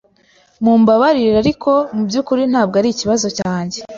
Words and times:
Mumbabarire, 0.63 1.35
ariko 1.43 1.69
mubyukuri 1.95 2.43
ntabwo 2.51 2.75
arikibazo 2.81 3.27
cyanjye. 3.37 3.79